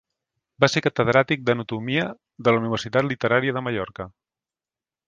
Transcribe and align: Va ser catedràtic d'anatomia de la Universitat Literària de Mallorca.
Va 0.63 0.69
ser 0.75 0.81
catedràtic 0.85 1.43
d'anatomia 1.49 2.07
de 2.49 2.55
la 2.57 2.63
Universitat 2.65 3.09
Literària 3.13 3.59
de 3.61 3.67
Mallorca. 3.69 4.11